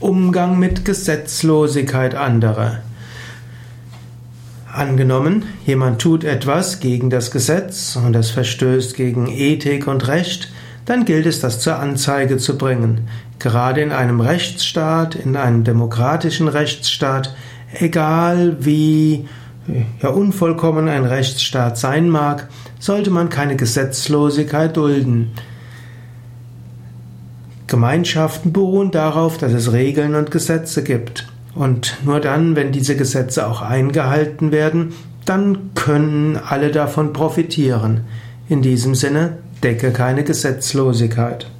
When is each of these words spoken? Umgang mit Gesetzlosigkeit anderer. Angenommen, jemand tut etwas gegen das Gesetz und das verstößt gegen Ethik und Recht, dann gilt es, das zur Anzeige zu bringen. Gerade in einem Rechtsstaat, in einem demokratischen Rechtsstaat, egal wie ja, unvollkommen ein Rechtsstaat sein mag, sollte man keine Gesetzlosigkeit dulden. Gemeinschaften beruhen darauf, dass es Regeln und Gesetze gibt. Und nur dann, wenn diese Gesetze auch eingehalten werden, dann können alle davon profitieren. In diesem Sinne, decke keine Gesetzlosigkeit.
Umgang 0.00 0.58
mit 0.58 0.84
Gesetzlosigkeit 0.84 2.14
anderer. 2.14 2.80
Angenommen, 4.70 5.44
jemand 5.64 6.02
tut 6.02 6.22
etwas 6.22 6.80
gegen 6.80 7.08
das 7.08 7.30
Gesetz 7.30 7.96
und 7.96 8.12
das 8.12 8.30
verstößt 8.30 8.94
gegen 8.94 9.26
Ethik 9.26 9.86
und 9.86 10.06
Recht, 10.06 10.52
dann 10.84 11.06
gilt 11.06 11.24
es, 11.24 11.40
das 11.40 11.60
zur 11.60 11.78
Anzeige 11.78 12.36
zu 12.36 12.58
bringen. 12.58 13.08
Gerade 13.38 13.80
in 13.80 13.90
einem 13.90 14.20
Rechtsstaat, 14.20 15.14
in 15.14 15.34
einem 15.34 15.64
demokratischen 15.64 16.48
Rechtsstaat, 16.48 17.34
egal 17.72 18.58
wie 18.60 19.26
ja, 20.02 20.10
unvollkommen 20.10 20.88
ein 20.88 21.06
Rechtsstaat 21.06 21.78
sein 21.78 22.10
mag, 22.10 22.48
sollte 22.78 23.10
man 23.10 23.30
keine 23.30 23.56
Gesetzlosigkeit 23.56 24.76
dulden. 24.76 25.32
Gemeinschaften 27.66 28.52
beruhen 28.52 28.90
darauf, 28.90 29.38
dass 29.38 29.52
es 29.52 29.72
Regeln 29.72 30.14
und 30.14 30.30
Gesetze 30.30 30.84
gibt. 30.84 31.26
Und 31.54 31.96
nur 32.04 32.20
dann, 32.20 32.54
wenn 32.54 32.70
diese 32.70 32.96
Gesetze 32.96 33.46
auch 33.46 33.62
eingehalten 33.62 34.52
werden, 34.52 34.92
dann 35.24 35.70
können 35.74 36.36
alle 36.36 36.70
davon 36.70 37.12
profitieren. 37.12 38.02
In 38.48 38.62
diesem 38.62 38.94
Sinne, 38.94 39.38
decke 39.62 39.90
keine 39.90 40.22
Gesetzlosigkeit. 40.22 41.50